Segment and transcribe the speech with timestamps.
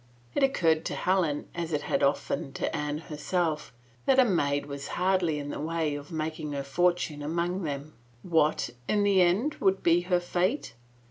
[0.33, 3.71] It occurred to Helen, as it had often to Anne herself,
[4.07, 7.93] that a maid was hardly in the way of making her fortune among them.
[8.23, 10.73] What, in the end, would be her fate?